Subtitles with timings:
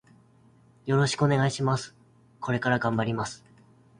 [0.87, 1.93] よろしくお願いします。
[2.39, 3.45] これから頑張ります。